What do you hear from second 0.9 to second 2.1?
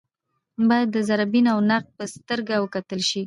د ذره بین او نقد په